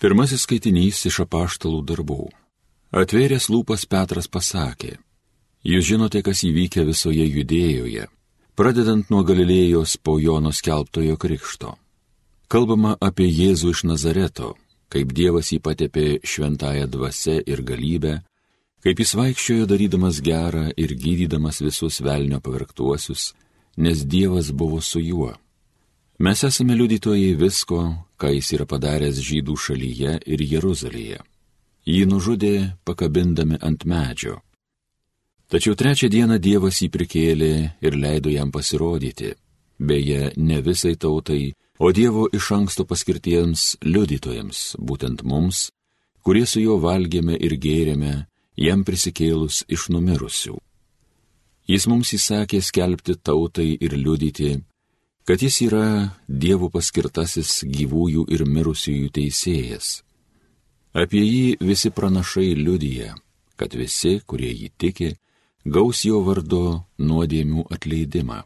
[0.00, 2.28] Pirmasis skaitinys iš apaštalų darbų.
[2.96, 4.98] Atvėręs lūpas Petras pasakė,
[5.66, 8.04] Jūs žinote, kas įvykė visoje judėjoje,
[8.54, 11.72] pradedant nuo Galilėjos po Jono skelbtojo krikšto.
[12.46, 14.52] Kalbama apie Jėzų iš Nazareto,
[14.94, 18.20] kaip Dievas jį patepė šventąją dvasę ir galybę,
[18.86, 23.32] kaip jis vaikščiojo darydamas gerą ir gydydamas visus velnio pavirktuosius,
[23.82, 25.32] nes Dievas buvo su juo.
[26.18, 27.78] Mes esame liudytojai visko,
[28.16, 31.18] ką jis yra padaręs žydų šalyje ir Jeruzalėje.
[31.84, 32.52] Jį nužudė
[32.88, 34.38] pakabindami ant medžio.
[35.52, 37.52] Tačiau trečią dieną Dievas jį prikėlė
[37.84, 39.34] ir leido jam pasirodyti,
[39.78, 45.68] beje, ne visai tautai, o Dievo iš anksto paskirtiems liudytojams, būtent mums,
[46.24, 48.14] kurie su juo valgėme ir gėrėme,
[48.56, 50.56] jam prisikėlus iš numirusių.
[51.68, 54.56] Jis mums įsakė skelbti tautai ir liudyti,
[55.26, 55.86] kad jis yra
[56.28, 59.88] Dievo paskirtasis gyvųjų ir mirusiųjų teisėjas.
[60.94, 63.16] Apie jį visi pranašai liudyja,
[63.58, 65.10] kad visi, kurie jį tiki,
[65.66, 68.44] gaus jo vardu nuodėmių atleidimą.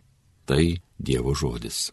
[0.49, 0.65] Tai
[0.99, 1.93] Dievo žodis.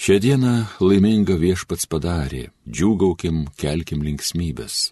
[0.00, 4.88] Šią dieną laiminga viešpats padarė, džiūgaukim, kelkim linksmybės.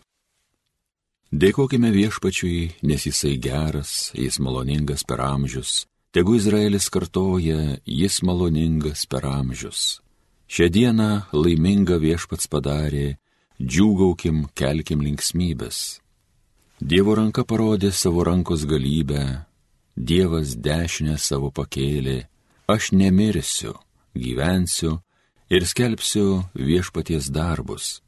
[1.28, 9.26] Dėkojime viešpačiui, nes jisai geras, jis maloningas per amžius, tegu Izraelis kartoja, jis maloningas per
[9.28, 10.00] amžius.
[10.48, 13.18] Šią dieną laiminga viešpats padarė,
[13.60, 16.00] džiūgaukim, kelkim linksmybės.
[16.80, 19.44] Dievo ranka parodė savo rankos galybę,
[19.98, 22.28] Dievas dešinę savo pakėlė,
[22.70, 23.74] aš nemirsiu
[24.14, 25.00] gyvensiu
[25.50, 27.98] ir skelbsiu viešpaties darbus.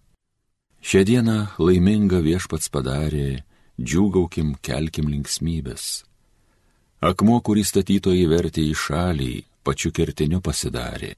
[0.80, 3.42] Šią dieną laiminga viešpats padarė,
[3.76, 6.06] džiūgaukim, kelkim linksmybės.
[7.04, 9.32] Akmuo, kurį statytojai vertė į šalį,
[9.64, 11.14] pačiu kertiniu pasidarė.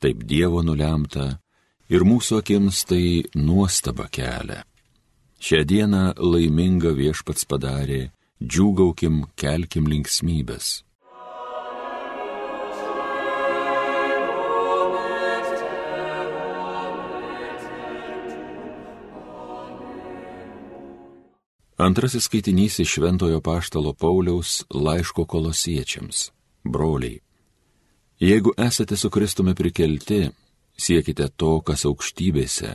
[0.00, 1.26] Taip Dievo nulemta
[1.92, 4.64] ir mūsų akims tai nuostaba kelia.
[5.42, 8.08] Šią dieną laiminga viešpats padarė,
[8.40, 10.80] džiūgaukim, kelkim linksmybės.
[21.82, 26.30] Antrasis skaitinys iš Šventojo Paštalo Pauliaus laiško kolosiečiams.
[26.64, 27.18] Broliai.
[28.20, 30.28] Jeigu esate su Kristumi prikelti,
[30.78, 32.70] siekite to, kas aukštybėse,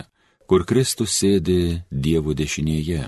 [0.48, 3.08] kur Kristus sėdi Dievo dešinėje.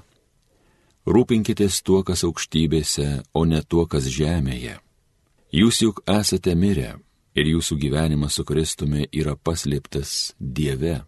[1.03, 4.77] Rūpinkitės tuo, kas aukštybėse, o ne tuo, kas žemėje.
[5.51, 6.93] Jūs juk esate mirę
[7.35, 11.01] ir jūsų gyvenimas su Kristumi yra paslėptas Dieve.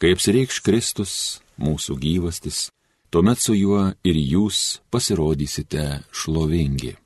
[0.00, 2.70] Kai apsireikš Kristus, mūsų gyvastis,
[3.14, 6.96] tuomet su juo ir jūs pasirodysite šlovingi.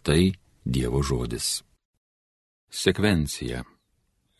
[0.00, 0.22] Tai
[0.64, 1.60] Dievo žodis.
[2.72, 3.60] Sekvencija.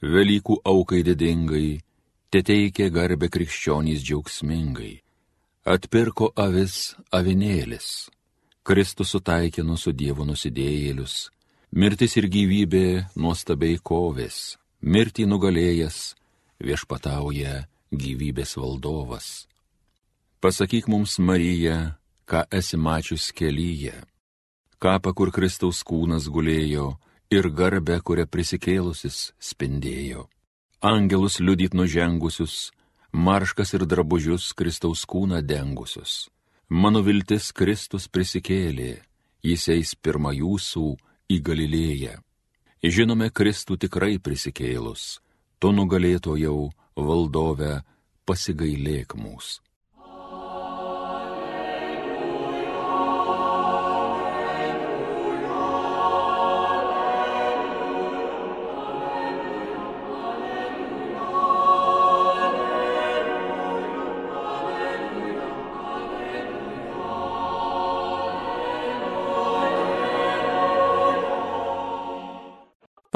[0.01, 1.83] Velykų aukai didingai,
[2.33, 4.95] te teikė garbę krikščionys džiaugsmingai.
[5.69, 8.09] Atpirko avis avinėlis.
[8.65, 11.29] Kristus sutaikino su Dievo nusidėjėlius.
[11.77, 14.57] Mirtis ir gyvybė nuostabiai kovės.
[14.81, 16.01] Mirtį nugalėjęs
[16.65, 19.51] viešpatauja gyvybės valdovas.
[20.41, 23.93] Pasakyk mums, Marija, ką esi mačius kelyje,
[24.81, 26.87] kapą, kur Kristaus kūnas gulėjo
[27.28, 30.25] ir garbę, kurią prisikėlusis spindėjo.
[30.81, 32.73] Angelus liudyt nužengusius,
[33.12, 36.33] marškas ir drabužius Kristaus kūną dengusius.
[36.72, 38.97] Mano viltis Kristus prisikėlė,
[39.45, 40.87] jis eis pirmą jūsų
[41.37, 42.17] į Galilėją.
[42.81, 45.19] Žinome Kristų tikrai prisikėlus,
[45.61, 47.83] tu nugalėtojau valdove
[48.25, 49.69] pasigailėk mūsų.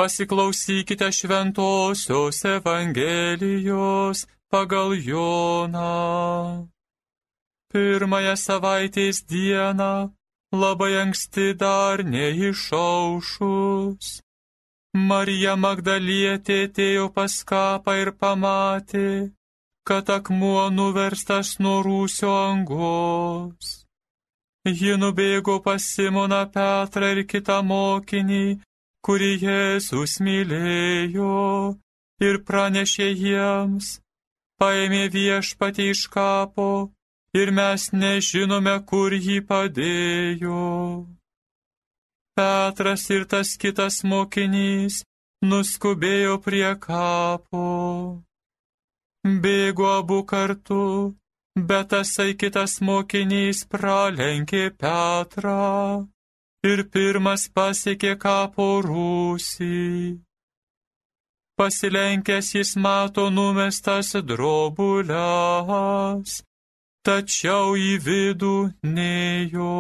[0.05, 4.19] Pasiklausykite šventosios Evangelijos
[4.53, 6.69] pagal Joną.
[7.73, 9.95] Pirmąją savaitės dieną,
[10.63, 14.07] labai anksti dar neišaušus.
[15.09, 19.33] Marija Magdalietė atėjo pas kapą ir pamatė,
[19.89, 23.67] kad akmuo nuverstas nuo rūsio angos.
[24.69, 28.45] Ji nubėgo pas Simoną Petrą ir kitą mokinį
[29.05, 31.33] kurį Jėzus mylėjo
[32.25, 33.89] ir pranešė jiems,
[34.61, 36.69] paėmė viešpatį iš kapo
[37.37, 40.63] ir mes nežinome, kur jį padėjo.
[42.39, 45.03] Petras ir tas kitas mokinys
[45.51, 47.67] nuskubėjo prie kapo.
[49.45, 50.87] Bėgo abu kartu,
[51.69, 55.61] bet tasai kitas mokinys pralenkė Petrą
[56.65, 60.19] ir pirmas pasiekė kapo rūsį.
[61.59, 66.41] Pasilenkęs jis mato numestas drobulės,
[67.07, 68.57] tačiau į vidų
[68.97, 69.77] nejo.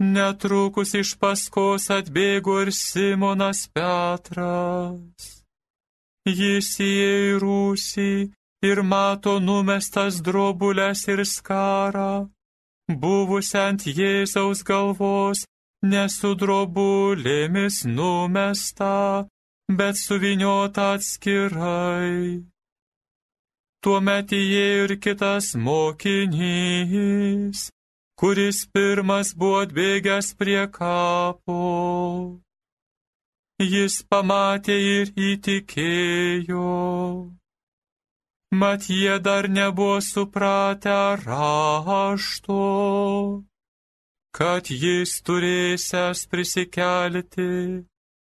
[0.00, 5.28] Netrukus iš paskos atbėgo ir Simonas Petras.
[6.26, 8.10] Jis įėjo į rūsį
[8.70, 12.28] ir mato numestas drobulės ir skarą,
[12.88, 15.44] buvusią ant Jėzaus galvos,
[15.82, 19.26] nesu drobulėmis numesta,
[19.78, 22.42] bet suviniota atskirai.
[23.82, 27.58] Tuomet įėjo ir kitas mokinys,
[28.18, 31.60] kuris pirmas buvo atbėgęs prie kapo.
[33.62, 36.64] Jis pamatė ir įtikėjo.
[38.60, 42.62] Mat jie dar nebuvo supratę rašto,
[44.32, 47.50] kad jis turėsęs prisikelti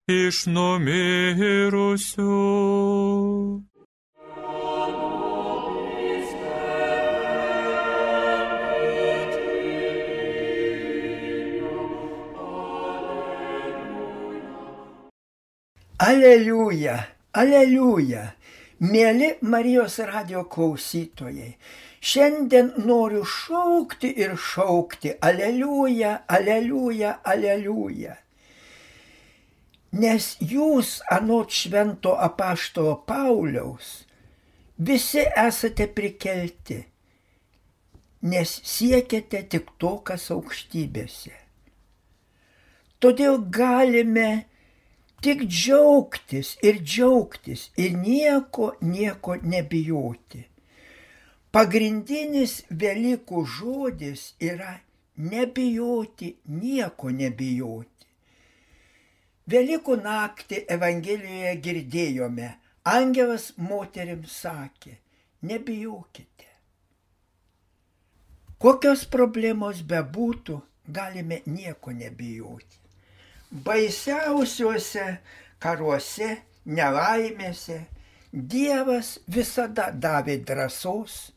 [0.07, 2.37] iš numirusių.
[16.01, 16.95] Aleliuja,
[17.33, 18.23] aleliuja,
[18.81, 21.53] mėly Marijos radio klausytojai.
[22.01, 28.17] Šiandien noriu šaukti ir šaukti, aleliuja, aleliuja, aleliuja
[29.91, 34.05] nes jūs anot švento apaštalo Pauliaus
[34.79, 36.79] visi esate prikelti,
[38.21, 41.35] nes siekiate tik to, kas aukštybėse.
[43.01, 44.45] Todėl galime
[45.21, 50.47] tik džiaugtis ir džiaugtis ir nieko, nieko nebijoti.
[51.51, 54.79] Pagrindinis Velykų žodis yra
[55.31, 56.31] nebijoti,
[56.61, 58.07] nieko nebijoti.
[59.51, 62.49] Velykų naktį Evangelijoje girdėjome,
[62.87, 64.97] angelas moteriams sakė,
[65.45, 66.49] nebijokite.
[68.61, 72.80] Kokios problemos bebūtų, galime nieko nebijoti.
[73.51, 75.07] Baisiausiuose
[75.59, 77.81] karuose, nelaimėse
[78.31, 81.33] Dievas visada davė drąsos,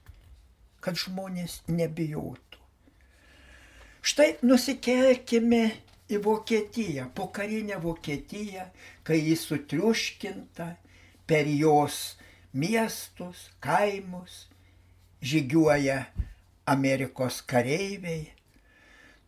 [0.78, 2.60] kad žmonės nebijotų.
[4.04, 5.64] Štai nusikelkime
[6.06, 8.68] į Vokietiją, pokarinę Vokietiją,
[9.02, 10.68] kai jis sutriuškinta
[11.26, 12.14] per jos
[12.54, 14.44] miestus, kaimus,
[15.24, 16.04] žygiuoja
[16.70, 18.28] Amerikos kareiviai.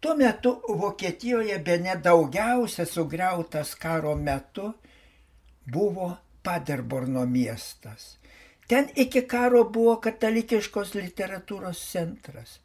[0.07, 4.67] Tuo metu Vokietijoje be nedaugiausia sugriautas karo metu
[5.73, 8.19] buvo Paderborno miestas.
[8.69, 12.61] Ten iki karo buvo katalikiškos literatūros centras.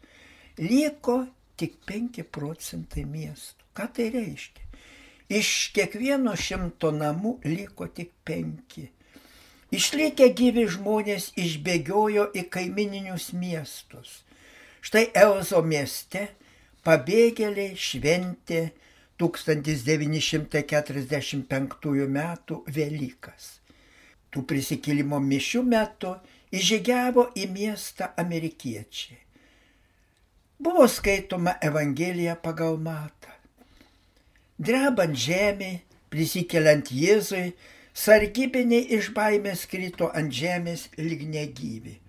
[0.57, 1.15] Liko
[1.57, 3.65] tik 5 procentai miestų.
[3.73, 4.67] Ką tai reiškia?
[5.39, 8.85] Iš kiekvieno šimto namų liko tik penki.
[9.73, 14.19] Išlikę gyvi žmonės išbėgiojo į kaimininius miestus.
[14.85, 16.27] Štai Elzo mieste
[16.85, 18.71] pabėgėliai šventė
[19.21, 22.19] 1945 m.
[22.77, 23.43] Velykas.
[24.31, 26.11] Tų prisikėlimo mišių metu
[26.55, 29.19] įžygiavo į miestą amerikiečiai.
[30.61, 33.29] Buvo skaitoma Evangelija pagal matą.
[34.61, 35.81] Drebant žemė,
[36.13, 37.53] prisikeliant Jėzui,
[37.97, 42.00] sargybiniai iš baimės krito ant žemės lyg negyvi.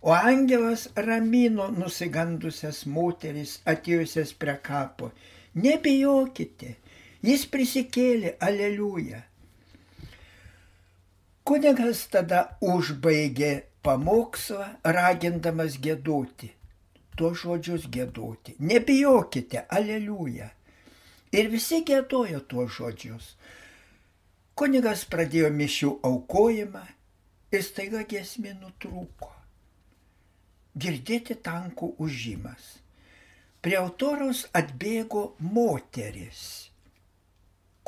[0.00, 5.10] O angelas ramino nusigandusias moteris atėjusias prie kapo.
[5.58, 6.76] Nebijokite,
[7.26, 9.24] jis prisikėlė, aleliuja.
[11.48, 13.50] Kunigas tada užbaigė
[13.82, 16.52] pamokslą, ragindamas gėdoti.
[17.18, 18.54] Tuos žodžius gėdoti.
[18.60, 20.52] Nebijokite, aleliuja.
[21.34, 23.32] Ir visi gėdojo tuos žodžius.
[24.54, 26.84] Kunigas pradėjo mišių aukojimą
[27.50, 29.37] ir staiga gesmė nutrūko.
[30.76, 32.78] Girdėti tankų užimas.
[33.62, 36.70] Prie autoriaus atbėgo moteris.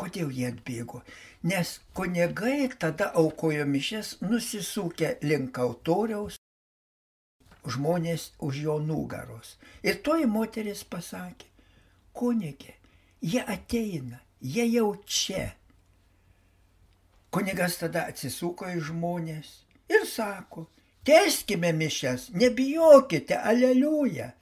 [0.01, 1.03] Kodėl jie atbėgo?
[1.43, 6.41] Nes kunigai tada aukojo mišes nusisukę link autoriaus,
[7.69, 9.59] žmonės už jo nugaros.
[9.85, 11.47] Ir toji moteris pasakė,
[12.17, 12.81] kunigė,
[13.21, 15.51] Jie ateina, jie jau čia.
[17.31, 19.51] Kunigas tada atsisuko į žmonės
[19.93, 20.65] ir sako,
[21.05, 24.33] teskime mišes, nebijokite, aleliuja.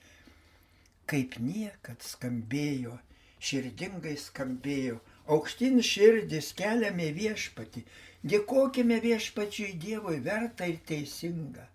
[1.08, 2.98] Kaip niekad skambėjo
[3.40, 4.98] širdingai skambėjo.
[5.28, 7.84] Aukštin širdis keliame viešpati,
[8.24, 11.66] dėkojime viešpačiui Dievui verta ir teisinga.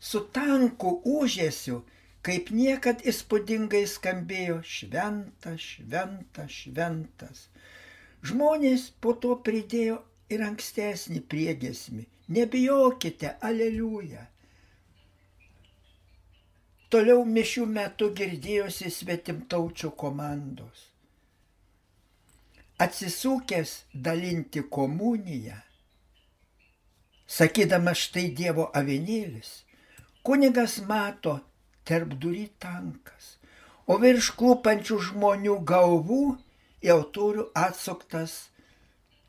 [0.00, 1.82] Su tanku užėsiu,
[2.24, 7.46] kaip niekad įspūdingai skambėjo šventas, šventas, šventas.
[8.24, 10.00] Žmonės po to pridėjo
[10.32, 12.06] ir ankstesnį priegesmį.
[12.28, 14.26] Nebijokite, aleliuja.
[16.92, 20.84] Toliau mišių metu girdėjosi svetimtaučių komandos.
[22.84, 25.56] Atsisukęs dalinti komuniją,
[27.38, 29.50] sakydamas štai Dievo avinėlis,
[30.24, 31.34] kunigas mato
[31.88, 33.34] tarp durį tankas,
[33.88, 36.22] o virš klūpančių žmonių galvų
[36.84, 38.38] jau turiu atsuktas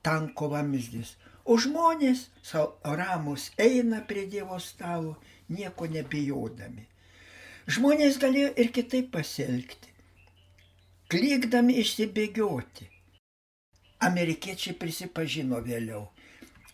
[0.06, 1.15] tanko vamzdis.
[1.50, 2.27] O žmonės
[3.00, 5.15] ramus eina prie Dievo stalo,
[5.50, 6.84] nieko nebijodami.
[7.70, 9.89] Žmonės galėjo ir kitaip pasielgti,
[11.10, 12.86] klykdami išsibėgioti.
[14.10, 16.03] Amerikiečiai prisipažino vėliau.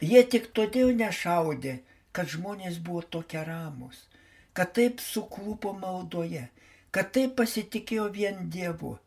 [0.03, 1.77] Jie tik todėl nešaudė,
[2.12, 4.03] kad žmonės buvo tokie ramus,
[4.51, 6.50] kad taip suklupo maldoje,
[6.91, 8.98] kad taip pasitikėjo vien Dievu.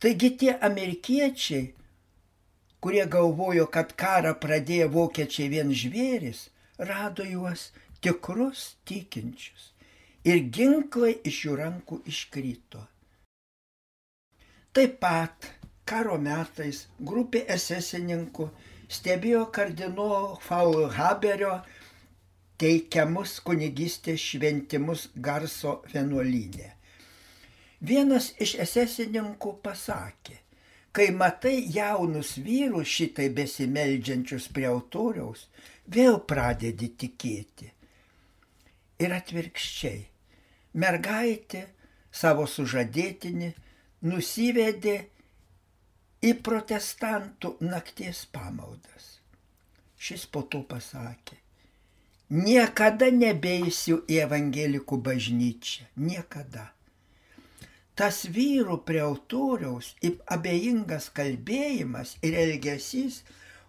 [0.00, 1.74] Taigi tie amerikiečiai
[2.82, 6.48] kurie galvojo, kad karą pradėjo vokiečiai vien žvėris,
[6.90, 7.70] rado juos
[8.02, 9.70] tikrus tikinčius
[10.26, 12.82] ir ginklai iš jų rankų iškrito.
[14.72, 15.48] Taip pat
[15.88, 18.48] karo metais grupė esesininkų
[18.92, 21.56] stebėjo kardinolo Faulhaberio
[22.62, 26.70] teikiamus kunigystės šventimus garso vienuolynė.
[27.82, 30.36] Vienas iš esesininkų pasakė,
[30.92, 35.46] kai matai jaunus vyrus šitai besimeldžiančius prie autoriaus,
[35.88, 37.70] vėl pradedi tikėti.
[39.02, 40.02] Ir atvirkščiai,
[40.78, 41.64] mergaitė
[42.12, 43.48] savo sužadėtinį
[44.12, 44.98] nusivedė
[46.22, 49.08] į protestantų nakties pamaldas.
[50.02, 51.38] Šis po to pasakė,
[52.30, 56.68] niekada nebeisiu į evangelikų bažnyčią, niekada
[57.98, 59.92] tas vyrų prie autoriaus
[60.36, 63.22] abejingas kalbėjimas ir elgesys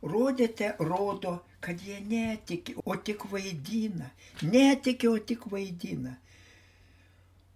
[0.03, 4.12] rodėte, rodo, kad jie netiki, o tik vaidina.
[4.44, 6.18] Netiki, o tik vaidina.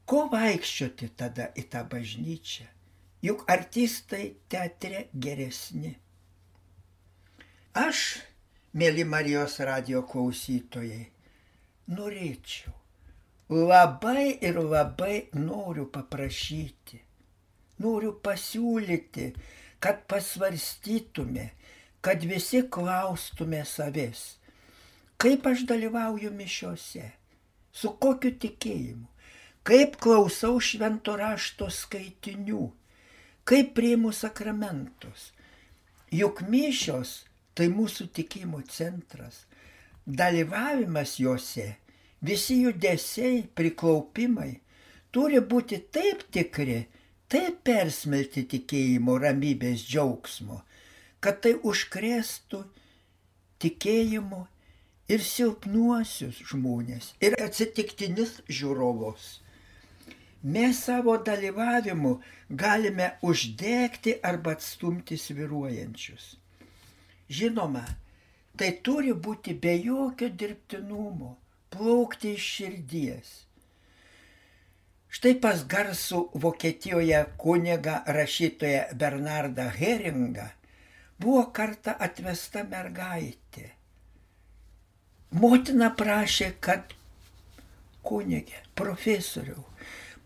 [0.08, 2.68] Ko vaikščioti tada į tą bažnyčią?
[3.26, 5.92] Juk artistai teatre geresni.
[7.78, 8.04] Aš,
[8.78, 11.04] mėly Marijos radio klausytojai,
[11.92, 12.77] norėčiau,
[13.50, 17.00] labai ir labai noriu paprašyti,
[17.80, 19.30] noriu pasiūlyti,
[19.80, 21.52] kad pasvarstytume,
[22.04, 24.24] kad visi klaustume savęs,
[25.18, 27.06] kaip aš dalyvauju mišiuose,
[27.72, 29.08] su kokiu tikėjimu,
[29.64, 32.68] kaip klausau švento rašto skaitinių,
[33.48, 35.32] kaip priimu sakramentus.
[36.12, 37.24] Juk mišios
[37.56, 39.46] tai mūsų tikėjimo centras,
[40.08, 41.76] dalyvavimas juose
[42.22, 44.54] visi judesiai, priklaupimai
[45.12, 46.84] turi būti taip tikri,
[47.32, 50.62] taip persmelti tikėjimo, ramybės, džiaugsmo,
[51.24, 52.64] kad tai užkrėstų
[53.64, 54.44] tikėjimu
[55.10, 59.38] ir silpnuosius žmonės, ir atsitiktinius žiūrovus.
[60.48, 62.20] Mes savo dalyvavimu
[62.50, 66.36] galime uždegti arba atstumti sviruojančius.
[67.28, 67.84] Žinoma,
[68.56, 71.34] tai turi būti be jokio dirbtinumo
[71.74, 73.34] plaukti iš širdies.
[75.18, 80.50] Štai pas garsų Vokietijoje kuniga rašytoja Bernardą Heringą
[81.20, 83.72] buvo kartą atvesta mergaitė.
[85.42, 86.94] Motina prašė, kad
[88.08, 89.66] kunigė, profesoriau,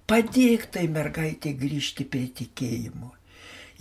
[0.10, 3.10] padėk tai mergaitė grįžti prie tikėjimo.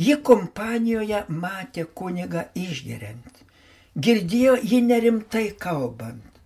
[0.01, 3.43] Ji kompanijoje matė kunigą išgeriant.
[4.07, 6.40] Girdėjo jį nerimtai kalbant.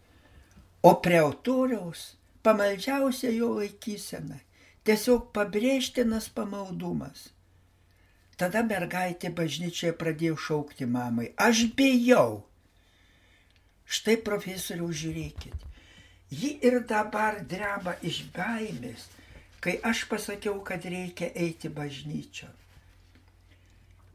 [0.85, 2.01] O prie autoriaus
[2.45, 4.37] pamaldžiausia jo laikysena,
[4.85, 7.31] tiesiog pabrėžtinas pamaldumas.
[8.37, 12.43] Tada mergaitė bažnyčioje pradėjo šaukti mamai, aš bijau.
[13.89, 15.65] Štai profesoriau žiūrėkit,
[16.35, 19.07] ji ir dabar dreba iš baimės,
[19.65, 22.51] kai aš pasakiau, kad reikia eiti bažnyčio.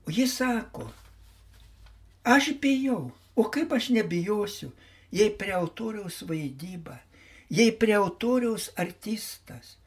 [0.05, 0.85] O ji sako,
[2.25, 4.69] aš bijau, o kaip aš nebijosiu,
[5.11, 6.99] jei prie autoriaus vaidyba,
[7.49, 9.77] jei prie autoriaus artistas.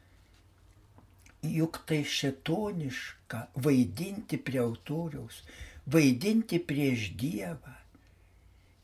[1.43, 5.43] Juk tai šetoniška vaidinti prie autoriaus,
[5.91, 7.75] vaidinti prieš Dievą.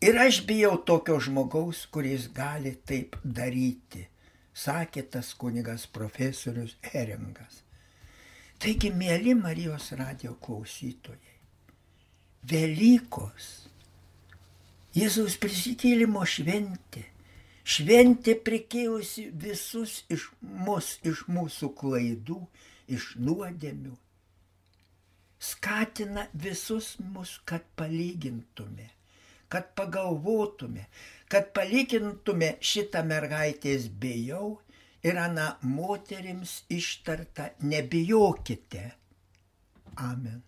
[0.02, 4.04] Ir aš bijau tokio žmogaus, kuris gali taip daryti,
[4.54, 7.64] sakė tas kunigas profesorius Heringas.
[8.58, 11.34] Taigi, mėly Marijos radio klausytojai,
[12.50, 13.68] Velykos,
[14.96, 17.02] Jėzaus prisikėlimo šventė,
[17.68, 22.38] šventė prikėjusi visus iš mus, iš mūsų klaidų,
[22.88, 23.92] iš nuodėmių,
[25.38, 28.88] skatina visus mus, kad palygintume,
[29.52, 30.88] kad pagalvotume,
[31.28, 34.56] kad palygintume šitą mergaitės bijau
[35.04, 38.92] ir ana moterims ištarta nebijokite.
[39.98, 40.47] Amen.